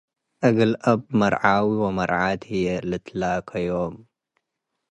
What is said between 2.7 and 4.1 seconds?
ልትላከዮም።